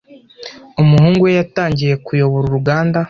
Umuhungu 0.81 1.19
we 1.25 1.31
yatangiye 1.39 1.93
kuyobora 2.05 2.45
uruganda. 2.47 2.97